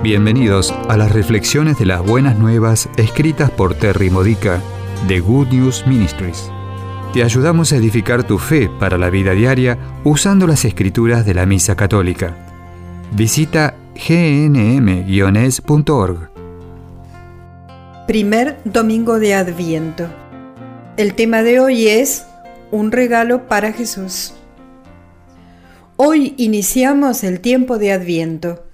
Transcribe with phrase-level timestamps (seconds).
[0.00, 4.62] Bienvenidos a las reflexiones de las buenas nuevas escritas por Terry Modica
[5.08, 6.52] de Good News Ministries.
[7.12, 11.46] Te ayudamos a edificar tu fe para la vida diaria usando las escrituras de la
[11.46, 12.36] Misa Católica.
[13.10, 14.70] Visita gnm-es.org.
[18.06, 20.06] Primer domingo de Adviento.
[20.96, 22.24] El tema de hoy es
[22.70, 24.32] Un regalo para Jesús.
[25.96, 28.67] Hoy iniciamos el tiempo de Adviento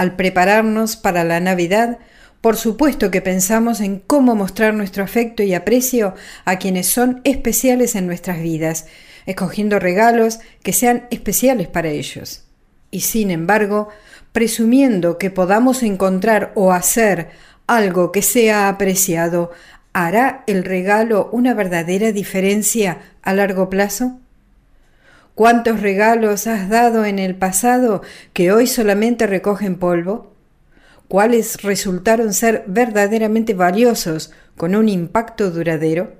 [0.00, 1.98] al prepararnos para la Navidad,
[2.40, 6.14] por supuesto que pensamos en cómo mostrar nuestro afecto y aprecio
[6.46, 8.86] a quienes son especiales en nuestras vidas,
[9.26, 12.44] escogiendo regalos que sean especiales para ellos.
[12.90, 13.90] Y sin embargo,
[14.32, 17.28] presumiendo que podamos encontrar o hacer
[17.66, 19.50] algo que sea apreciado,
[19.92, 24.18] ¿hará el regalo una verdadera diferencia a largo plazo?
[25.40, 28.02] ¿Cuántos regalos has dado en el pasado
[28.34, 30.34] que hoy solamente recogen polvo?
[31.08, 36.12] ¿Cuáles resultaron ser verdaderamente valiosos con un impacto duradero?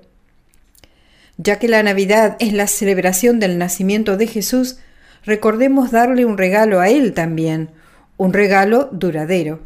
[1.37, 4.79] Ya que la Navidad es la celebración del nacimiento de Jesús,
[5.23, 7.69] recordemos darle un regalo a Él también,
[8.17, 9.59] un regalo duradero.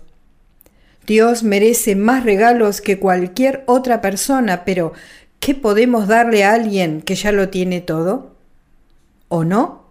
[1.08, 4.92] Dios merece más regalos que cualquier otra persona, pero
[5.40, 8.35] ¿qué podemos darle a alguien que ya lo tiene todo?
[9.36, 9.84] ¿O no?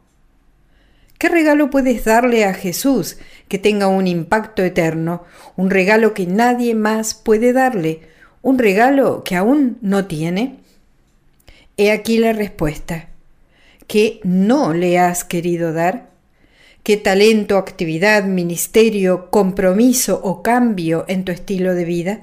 [1.19, 5.25] ¿Qué regalo puedes darle a Jesús que tenga un impacto eterno?
[5.55, 8.01] Un regalo que nadie más puede darle,
[8.41, 10.61] un regalo que aún no tiene.
[11.77, 13.11] He aquí la respuesta.
[13.87, 16.09] ¿Qué no le has querido dar?
[16.83, 22.21] ¿Qué talento, actividad, ministerio, compromiso o cambio en tu estilo de vida?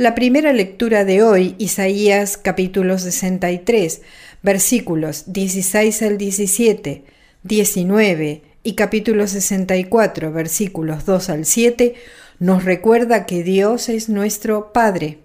[0.00, 4.00] La primera lectura de hoy, Isaías capítulo 63,
[4.42, 7.04] versículos 16 al 17,
[7.42, 11.94] 19 y capítulo 64, versículos 2 al 7,
[12.38, 15.18] nos recuerda que Dios es nuestro Padre.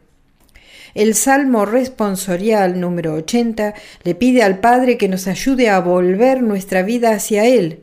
[0.94, 6.82] El Salmo responsorial número 80 le pide al Padre que nos ayude a volver nuestra
[6.82, 7.80] vida hacia Él.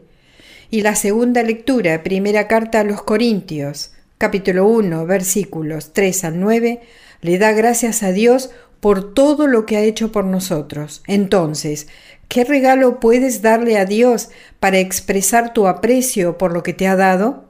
[0.69, 3.93] Y la segunda lectura, primera carta a los Corintios,
[4.23, 6.81] capítulo 1, versículos 3 al 9,
[7.23, 11.03] le da gracias a Dios por todo lo que ha hecho por nosotros.
[11.09, 11.89] Entonces,
[12.29, 16.95] ¿qué regalo puedes darle a Dios para expresar tu aprecio por lo que te ha
[16.95, 17.49] dado?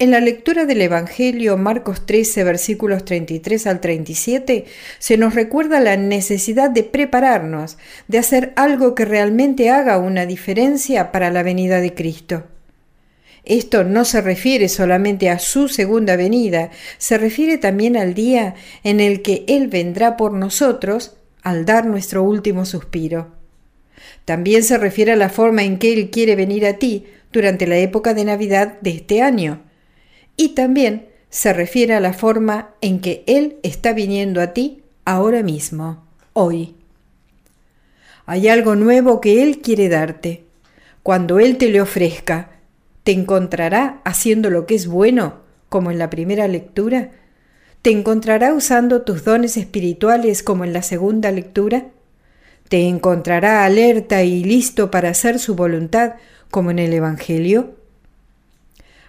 [0.00, 4.64] En la lectura del Evangelio, Marcos 13, versículos 33 al 37,
[4.98, 7.78] se nos recuerda la necesidad de prepararnos,
[8.08, 12.48] de hacer algo que realmente haga una diferencia para la venida de Cristo.
[13.44, 18.54] Esto no se refiere solamente a su segunda venida, se refiere también al día
[18.84, 23.32] en el que Él vendrá por nosotros al dar nuestro último suspiro.
[24.24, 27.76] También se refiere a la forma en que Él quiere venir a ti durante la
[27.78, 29.62] época de Navidad de este año.
[30.36, 35.42] Y también se refiere a la forma en que Él está viniendo a ti ahora
[35.42, 36.76] mismo, hoy.
[38.26, 40.44] Hay algo nuevo que Él quiere darte.
[41.02, 42.50] Cuando Él te le ofrezca,
[43.04, 47.10] ¿Te encontrará haciendo lo que es bueno, como en la primera lectura?
[47.82, 51.86] ¿Te encontrará usando tus dones espirituales como en la segunda lectura?
[52.68, 56.14] ¿Te encontrará alerta y listo para hacer su voluntad
[56.50, 57.74] como en el Evangelio?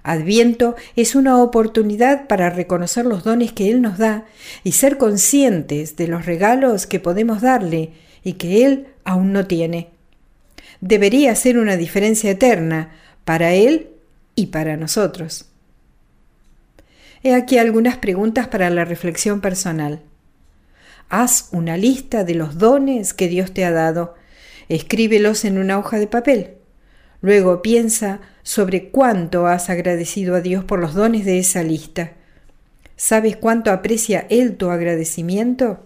[0.01, 4.25] Adviento es una oportunidad para reconocer los dones que Él nos da
[4.63, 7.91] y ser conscientes de los regalos que podemos darle
[8.23, 9.89] y que Él aún no tiene.
[10.81, 12.91] Debería ser una diferencia eterna
[13.25, 13.89] para Él
[14.35, 15.45] y para nosotros.
[17.23, 20.01] He aquí algunas preguntas para la reflexión personal.
[21.09, 24.15] Haz una lista de los dones que Dios te ha dado.
[24.67, 26.55] Escríbelos en una hoja de papel.
[27.21, 32.11] Luego piensa sobre cuánto has agradecido a Dios por los dones de esa lista.
[32.97, 35.79] ¿Sabes cuánto aprecia Él tu agradecimiento?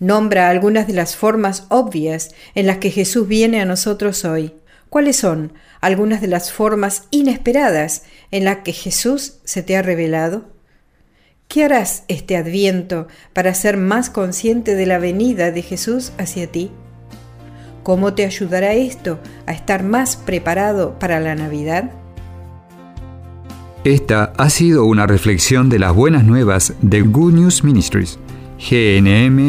[0.00, 4.54] Nombra algunas de las formas obvias en las que Jesús viene a nosotros hoy.
[4.88, 10.46] ¿Cuáles son algunas de las formas inesperadas en las que Jesús se te ha revelado?
[11.46, 16.70] ¿Qué harás este adviento para ser más consciente de la venida de Jesús hacia ti?
[17.82, 21.90] ¿Cómo te ayudará esto a estar más preparado para la Navidad?
[23.84, 28.18] Esta ha sido una reflexión de las buenas nuevas de Good News Ministries,
[28.58, 29.48] gnm-es.org.